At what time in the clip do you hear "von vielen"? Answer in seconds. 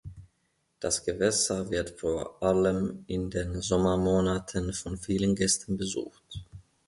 4.73-5.35